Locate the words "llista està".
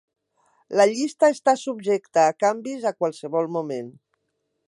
0.91-1.53